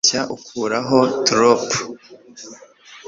kubeshya 0.03 0.21
ukuraho 0.35 0.99
torpor 1.27 1.75